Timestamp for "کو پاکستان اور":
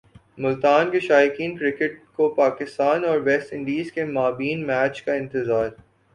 2.15-3.19